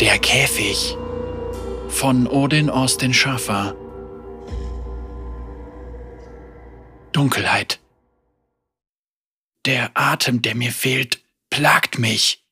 Der 0.00 0.18
Käfig 0.18 0.94
von 1.88 2.26
Odin 2.26 2.68
Austin 2.68 3.14
Schaffer. 3.14 3.74
Dunkelheit. 7.12 7.80
Der 9.64 9.92
Atem, 9.94 10.42
der 10.42 10.54
mir 10.54 10.70
fehlt, 10.70 11.22
plagt 11.48 11.98
mich. 11.98 12.44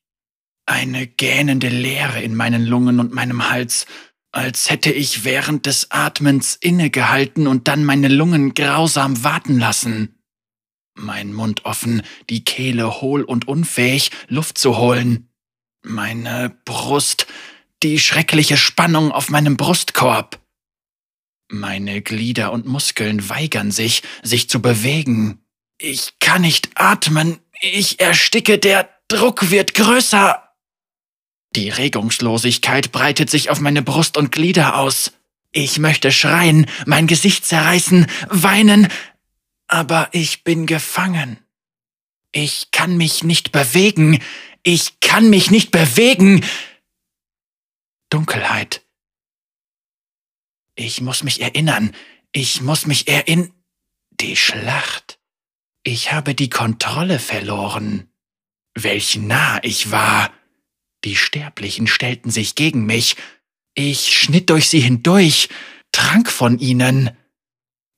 Eine 0.65 1.05
gähnende 1.05 1.69
Leere 1.69 2.19
in 2.19 2.33
meinen 2.33 2.65
Lungen 2.65 2.99
und 2.99 3.13
meinem 3.13 3.47
Hals, 3.47 3.85
als 4.31 4.71
hätte 4.71 4.91
ich 4.91 5.23
während 5.23 5.67
des 5.67 5.91
Atmens 5.91 6.55
innegehalten 6.55 7.45
und 7.45 7.67
dann 7.67 7.85
meine 7.85 8.07
Lungen 8.07 8.55
grausam 8.55 9.23
warten 9.23 9.59
lassen. 9.59 10.17
Mein 10.95 11.31
Mund 11.31 11.63
offen, 11.63 12.01
die 12.31 12.43
Kehle 12.43 13.01
hohl 13.01 13.21
und 13.21 13.47
unfähig, 13.47 14.09
Luft 14.29 14.57
zu 14.57 14.77
holen. 14.77 15.29
Meine 15.87 16.49
Brust, 16.65 17.27
die 17.83 17.99
schreckliche 17.99 18.57
Spannung 18.57 19.11
auf 19.11 19.29
meinem 19.29 19.55
Brustkorb. 19.55 20.41
Meine 21.47 22.01
Glieder 22.01 22.51
und 22.51 22.65
Muskeln 22.65 23.29
weigern 23.29 23.69
sich, 23.69 24.01
sich 24.23 24.49
zu 24.49 24.63
bewegen. 24.63 25.45
Ich 25.77 26.13
kann 26.19 26.41
nicht 26.41 26.71
atmen, 26.73 27.37
ich 27.61 27.99
ersticke, 27.99 28.57
der 28.57 28.89
Druck 29.07 29.51
wird 29.51 29.75
größer. 29.75 30.41
Die 31.55 31.69
Regungslosigkeit 31.69 32.91
breitet 32.91 33.29
sich 33.29 33.51
auf 33.51 33.59
meine 33.59 33.83
Brust 33.83 34.17
und 34.17 34.31
Glieder 34.31 34.77
aus. 34.77 35.11
Ich 35.51 35.77
möchte 35.77 36.11
schreien, 36.11 36.65
mein 36.87 37.05
Gesicht 37.05 37.45
zerreißen, 37.45 38.07
weinen, 38.29 38.87
aber 39.67 40.09
ich 40.13 40.43
bin 40.43 40.65
gefangen. 40.65 41.37
Ich 42.31 42.71
kann 42.71 42.97
mich 42.97 43.23
nicht 43.23 43.51
bewegen, 43.51 44.19
ich 44.65 44.99
kann 44.99 45.29
mich 45.29 45.51
nicht 45.51 45.71
bewegen. 45.71 46.43
Dunkelheit. 48.09 48.83
Ich 50.75 50.99
muss 50.99 51.23
mich 51.23 51.39
erinnern, 51.39 51.95
ich 52.33 52.61
muss 52.61 52.85
mich 52.85 53.07
erinnern. 53.07 53.53
Die 54.19 54.35
Schlacht. 54.35 55.19
Ich 55.83 56.11
habe 56.11 56.35
die 56.35 56.49
Kontrolle 56.49 57.19
verloren. 57.19 58.09
Welch 58.73 59.17
nah 59.17 59.59
ich 59.61 59.91
war. 59.91 60.33
Die 61.03 61.15
Sterblichen 61.15 61.85
stellten 61.85 62.31
sich 62.31 62.55
gegen 62.55 62.85
mich. 62.85 63.17
Ich 63.75 64.17
schnitt 64.17 64.49
durch 64.49 64.69
sie 64.69 64.79
hindurch, 64.79 65.49
trank 65.91 66.31
von 66.31 66.59
ihnen. 66.59 67.15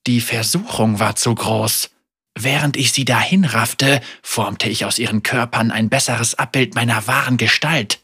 Die 0.08 0.22
Versuchung 0.22 1.00
war 1.00 1.16
zu 1.16 1.34
groß. 1.34 1.92
Während 2.40 2.78
ich 2.78 2.92
sie 2.92 3.04
dahin 3.04 3.46
raffte, 3.46 4.00
formte 4.22 4.70
ich 4.70 4.86
aus 4.86 5.00
ihren 5.00 5.24
Körpern 5.24 5.72
ein 5.72 5.90
besseres 5.90 6.36
Abbild 6.36 6.76
meiner 6.76 7.08
wahren 7.08 7.38
Gestalt. 7.38 8.00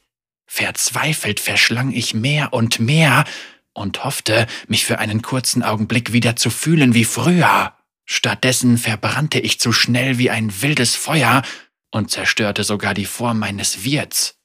Verzweifelt 0.47 1.39
verschlang 1.39 1.91
ich 1.91 2.15
mehr 2.15 2.51
und 2.51 2.79
mehr 2.79 3.25
und 3.73 4.03
hoffte, 4.03 4.47
mich 4.67 4.85
für 4.85 4.97
einen 4.97 5.21
kurzen 5.21 5.61
Augenblick 5.61 6.13
wieder 6.13 6.35
zu 6.35 6.49
fühlen 6.49 6.95
wie 6.95 7.05
früher. 7.05 7.77
Stattdessen 8.05 8.79
verbrannte 8.79 9.39
ich 9.39 9.59
zu 9.59 9.71
schnell 9.71 10.17
wie 10.17 10.31
ein 10.31 10.63
wildes 10.63 10.95
Feuer 10.95 11.43
und 11.91 12.09
zerstörte 12.09 12.63
sogar 12.63 12.95
die 12.95 13.05
Form 13.05 13.37
meines 13.37 13.83
Wirts. 13.83 14.39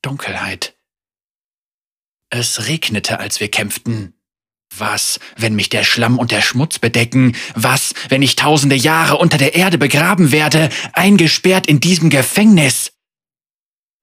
Dunkelheit. 0.00 0.78
Es 2.30 2.68
regnete, 2.68 3.18
als 3.18 3.40
wir 3.40 3.50
kämpften. 3.50 4.14
Was, 4.76 5.20
wenn 5.36 5.54
mich 5.54 5.68
der 5.68 5.84
Schlamm 5.84 6.18
und 6.18 6.30
der 6.30 6.42
Schmutz 6.42 6.78
bedecken? 6.78 7.36
Was, 7.54 7.94
wenn 8.08 8.22
ich 8.22 8.36
tausende 8.36 8.76
Jahre 8.76 9.18
unter 9.18 9.38
der 9.38 9.54
Erde 9.54 9.78
begraben 9.78 10.32
werde, 10.32 10.68
eingesperrt 10.92 11.66
in 11.66 11.80
diesem 11.80 12.10
Gefängnis? 12.10 12.92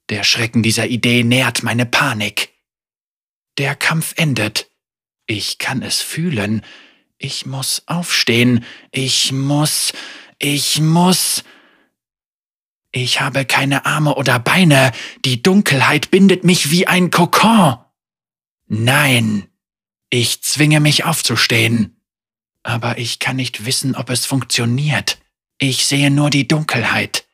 Der 0.09 0.23
Schrecken 0.23 0.63
dieser 0.63 0.87
Idee 0.87 1.23
nährt 1.23 1.63
meine 1.63 1.85
Panik. 1.85 2.49
Der 3.57 3.75
Kampf 3.75 4.13
endet. 4.17 4.69
Ich 5.27 5.57
kann 5.57 5.81
es 5.81 6.01
fühlen. 6.01 6.63
Ich 7.17 7.45
muss 7.45 7.83
aufstehen. 7.85 8.65
Ich 8.91 9.31
muss. 9.31 9.93
Ich 10.39 10.81
muss. 10.81 11.43
Ich 12.91 13.21
habe 13.21 13.45
keine 13.45 13.85
Arme 13.85 14.15
oder 14.15 14.39
Beine. 14.39 14.91
Die 15.23 15.41
Dunkelheit 15.41 16.11
bindet 16.11 16.43
mich 16.43 16.71
wie 16.71 16.87
ein 16.87 17.11
Kokon. 17.11 17.77
Nein. 18.67 19.50
Ich 20.13 20.43
zwinge 20.43 20.81
mich 20.81 21.05
aufzustehen. 21.05 22.01
Aber 22.63 22.97
ich 22.97 23.19
kann 23.19 23.37
nicht 23.37 23.65
wissen, 23.65 23.95
ob 23.95 24.09
es 24.09 24.25
funktioniert. 24.25 25.19
Ich 25.57 25.85
sehe 25.85 26.11
nur 26.11 26.29
die 26.29 26.47
Dunkelheit. 26.47 27.25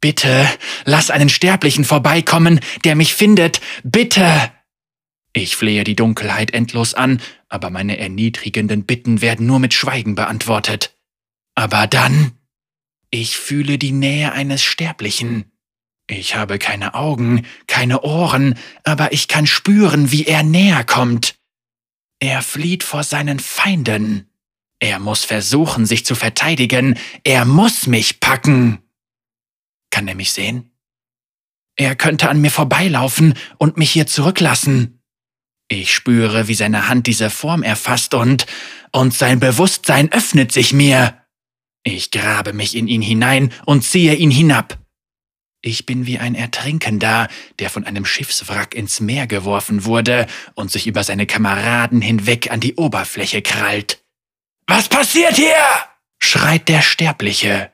Bitte, 0.00 0.46
lass 0.84 1.10
einen 1.10 1.28
Sterblichen 1.28 1.84
vorbeikommen, 1.84 2.60
der 2.84 2.96
mich 2.96 3.14
findet. 3.14 3.60
Bitte! 3.84 4.52
Ich 5.32 5.54
flehe 5.56 5.84
die 5.84 5.96
Dunkelheit 5.96 6.52
endlos 6.52 6.94
an, 6.94 7.22
aber 7.48 7.70
meine 7.70 7.98
erniedrigenden 7.98 8.84
Bitten 8.84 9.20
werden 9.20 9.46
nur 9.46 9.60
mit 9.60 9.72
Schweigen 9.72 10.16
beantwortet. 10.16 10.96
Aber 11.54 11.86
dann, 11.86 12.32
ich 13.10 13.36
fühle 13.36 13.78
die 13.78 13.92
Nähe 13.92 14.32
eines 14.32 14.62
Sterblichen. 14.64 15.52
Ich 16.08 16.34
habe 16.34 16.58
keine 16.58 16.94
Augen, 16.94 17.46
keine 17.68 18.02
Ohren, 18.02 18.58
aber 18.82 19.12
ich 19.12 19.28
kann 19.28 19.46
spüren, 19.46 20.10
wie 20.10 20.24
er 20.24 20.42
näher 20.42 20.82
kommt. 20.84 21.33
Er 22.20 22.42
flieht 22.42 22.82
vor 22.82 23.02
seinen 23.02 23.38
Feinden. 23.38 24.30
Er 24.78 24.98
muss 24.98 25.24
versuchen, 25.24 25.86
sich 25.86 26.04
zu 26.04 26.14
verteidigen. 26.14 26.98
Er 27.22 27.44
muss 27.44 27.86
mich 27.86 28.20
packen. 28.20 28.78
Kann 29.90 30.08
er 30.08 30.14
mich 30.14 30.32
sehen? 30.32 30.70
Er 31.76 31.96
könnte 31.96 32.28
an 32.28 32.40
mir 32.40 32.50
vorbeilaufen 32.50 33.34
und 33.58 33.76
mich 33.76 33.90
hier 33.90 34.06
zurücklassen. 34.06 35.00
Ich 35.68 35.94
spüre, 35.94 36.46
wie 36.46 36.54
seine 36.54 36.88
Hand 36.88 37.06
diese 37.06 37.30
Form 37.30 37.62
erfasst 37.62 38.14
und, 38.14 38.46
und 38.92 39.14
sein 39.14 39.40
Bewusstsein 39.40 40.12
öffnet 40.12 40.52
sich 40.52 40.72
mir. 40.72 41.18
Ich 41.82 42.10
grabe 42.10 42.52
mich 42.52 42.76
in 42.76 42.86
ihn 42.86 43.02
hinein 43.02 43.52
und 43.66 43.82
ziehe 43.82 44.14
ihn 44.14 44.30
hinab. 44.30 44.83
Ich 45.66 45.86
bin 45.86 46.04
wie 46.04 46.18
ein 46.18 46.34
Ertrinkender, 46.34 47.26
der 47.58 47.70
von 47.70 47.84
einem 47.84 48.04
Schiffswrack 48.04 48.74
ins 48.74 49.00
Meer 49.00 49.26
geworfen 49.26 49.86
wurde 49.86 50.26
und 50.54 50.70
sich 50.70 50.86
über 50.86 51.02
seine 51.02 51.24
Kameraden 51.24 52.02
hinweg 52.02 52.50
an 52.50 52.60
die 52.60 52.74
Oberfläche 52.74 53.40
krallt. 53.40 54.04
Was 54.66 54.90
passiert 54.90 55.36
hier? 55.36 55.54
schreit 56.18 56.68
der 56.68 56.82
Sterbliche. 56.82 57.72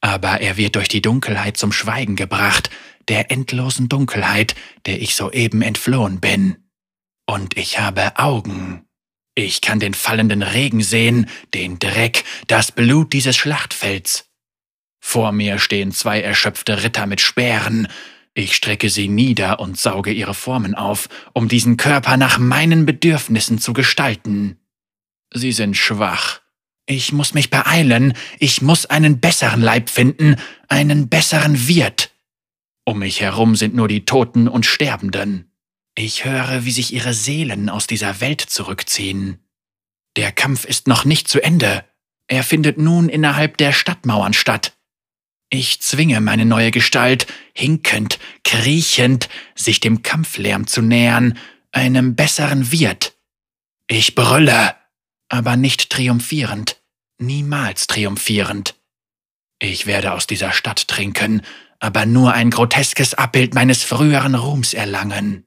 Aber 0.00 0.40
er 0.40 0.56
wird 0.56 0.76
durch 0.76 0.88
die 0.88 1.02
Dunkelheit 1.02 1.58
zum 1.58 1.70
Schweigen 1.70 2.16
gebracht, 2.16 2.70
der 3.08 3.30
endlosen 3.30 3.90
Dunkelheit, 3.90 4.54
der 4.86 5.02
ich 5.02 5.14
soeben 5.14 5.60
entflohen 5.60 6.18
bin. 6.18 6.64
Und 7.26 7.58
ich 7.58 7.78
habe 7.78 8.18
Augen. 8.18 8.86
Ich 9.34 9.60
kann 9.60 9.80
den 9.80 9.92
fallenden 9.92 10.42
Regen 10.42 10.82
sehen, 10.82 11.28
den 11.52 11.78
Dreck, 11.78 12.24
das 12.46 12.72
Blut 12.72 13.12
dieses 13.12 13.36
Schlachtfelds. 13.36 14.31
Vor 15.04 15.32
mir 15.32 15.58
stehen 15.58 15.90
zwei 15.92 16.22
erschöpfte 16.22 16.84
Ritter 16.84 17.06
mit 17.06 17.20
Speeren. 17.20 17.88
Ich 18.34 18.54
strecke 18.54 18.88
sie 18.88 19.08
nieder 19.08 19.60
und 19.60 19.78
sauge 19.78 20.12
ihre 20.12 20.32
Formen 20.32 20.74
auf, 20.74 21.08
um 21.34 21.48
diesen 21.48 21.76
Körper 21.76 22.16
nach 22.16 22.38
meinen 22.38 22.86
Bedürfnissen 22.86 23.58
zu 23.58 23.74
gestalten. 23.74 24.58
Sie 25.34 25.52
sind 25.52 25.76
schwach. 25.76 26.40
Ich 26.86 27.12
muss 27.12 27.34
mich 27.34 27.50
beeilen, 27.50 28.14
ich 28.38 28.62
muss 28.62 28.86
einen 28.86 29.20
besseren 29.20 29.60
Leib 29.60 29.90
finden, 29.90 30.36
einen 30.68 31.08
besseren 31.08 31.68
Wirt. 31.68 32.10
Um 32.84 33.00
mich 33.00 33.20
herum 33.20 33.54
sind 33.56 33.74
nur 33.74 33.88
die 33.88 34.04
Toten 34.04 34.48
und 34.48 34.64
Sterbenden. 34.64 35.50
Ich 35.94 36.24
höre, 36.24 36.64
wie 36.64 36.70
sich 36.70 36.94
ihre 36.94 37.12
Seelen 37.12 37.68
aus 37.68 37.86
dieser 37.86 38.20
Welt 38.20 38.40
zurückziehen. 38.40 39.40
Der 40.16 40.32
Kampf 40.32 40.64
ist 40.64 40.86
noch 40.86 41.04
nicht 41.04 41.28
zu 41.28 41.42
Ende. 41.42 41.84
Er 42.28 42.44
findet 42.44 42.78
nun 42.78 43.08
innerhalb 43.08 43.58
der 43.58 43.72
Stadtmauern 43.72 44.32
statt. 44.32 44.72
Ich 45.54 45.82
zwinge 45.82 46.22
meine 46.22 46.46
neue 46.46 46.70
Gestalt, 46.70 47.26
hinkend, 47.52 48.18
kriechend, 48.42 49.28
sich 49.54 49.80
dem 49.80 50.00
Kampflärm 50.00 50.66
zu 50.66 50.80
nähern, 50.80 51.38
einem 51.72 52.16
besseren 52.16 52.72
Wirt. 52.72 53.12
Ich 53.86 54.14
brülle, 54.14 54.74
aber 55.28 55.56
nicht 55.56 55.90
triumphierend, 55.90 56.80
niemals 57.18 57.86
triumphierend. 57.86 58.76
Ich 59.58 59.84
werde 59.84 60.14
aus 60.14 60.26
dieser 60.26 60.52
Stadt 60.52 60.88
trinken, 60.88 61.42
aber 61.80 62.06
nur 62.06 62.32
ein 62.32 62.48
groteskes 62.48 63.12
Abbild 63.12 63.52
meines 63.52 63.84
früheren 63.84 64.34
Ruhms 64.34 64.72
erlangen. 64.72 65.44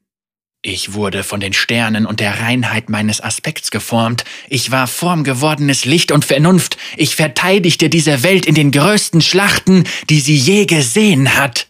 Ich 0.67 0.93
wurde 0.93 1.23
von 1.23 1.39
den 1.39 1.53
Sternen 1.53 2.07
und 2.07 2.19
der 2.19 2.39
Reinheit 2.39 2.89
meines 2.89 3.21
Aspekts 3.21 3.69
geformt. 3.69 4.25
Ich 4.49 4.71
war 4.71 4.87
formgewordenes 4.87 5.85
Licht 5.85 6.11
und 6.11 6.25
Vernunft. 6.25 6.77
Ich 6.97 7.15
verteidigte 7.15 7.87
diese 7.87 8.23
Welt 8.23 8.47
in 8.47 8.55
den 8.55 8.71
größten 8.71 9.21
Schlachten, 9.21 9.83
die 10.09 10.19
sie 10.19 10.35
je 10.35 10.65
gesehen 10.65 11.37
hat. 11.37 11.67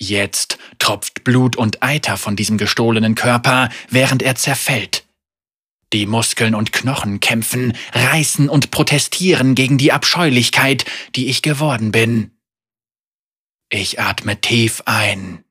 Jetzt 0.00 0.56
tropft 0.78 1.24
Blut 1.24 1.56
und 1.56 1.82
Eiter 1.82 2.16
von 2.16 2.36
diesem 2.36 2.56
gestohlenen 2.56 3.14
Körper, 3.14 3.68
während 3.90 4.22
er 4.22 4.34
zerfällt. 4.34 5.04
Die 5.92 6.06
Muskeln 6.06 6.54
und 6.54 6.72
Knochen 6.72 7.20
kämpfen, 7.20 7.76
reißen 7.92 8.48
und 8.48 8.70
protestieren 8.70 9.54
gegen 9.54 9.76
die 9.76 9.92
Abscheulichkeit, 9.92 10.86
die 11.16 11.26
ich 11.26 11.42
geworden 11.42 11.92
bin. 11.92 12.30
Ich 13.68 14.00
atme 14.00 14.40
tief 14.40 14.80
ein 14.86 15.44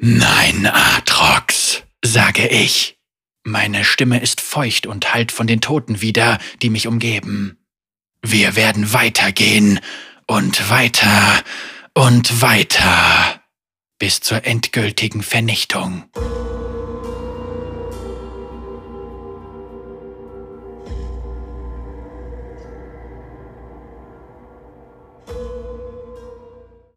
Nein, 0.00 0.64
Atrox, 0.66 1.82
sage 2.04 2.46
ich. 2.46 3.00
Meine 3.42 3.84
Stimme 3.84 4.20
ist 4.20 4.40
feucht 4.40 4.86
und 4.86 5.12
hallt 5.12 5.32
von 5.32 5.48
den 5.48 5.60
Toten 5.60 6.00
wieder, 6.00 6.38
die 6.62 6.70
mich 6.70 6.86
umgeben. 6.86 7.58
Wir 8.22 8.54
werden 8.54 8.92
weitergehen 8.92 9.80
und 10.28 10.70
weiter 10.70 11.42
und 11.94 12.40
weiter 12.40 13.42
bis 13.98 14.20
zur 14.20 14.46
endgültigen 14.46 15.24
Vernichtung. 15.24 16.04